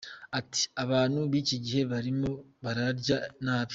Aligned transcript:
Ati 0.39 0.63
“Abantu 0.83 1.19
b’iki 1.31 1.57
gihe 1.65 1.81
barimo 1.91 2.29
bararya 2.63 3.17
nabi. 3.45 3.69